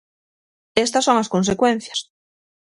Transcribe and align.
Estas 0.85 1.05
son 1.07 1.17
as 1.19 1.31
consecuencias. 1.33 1.99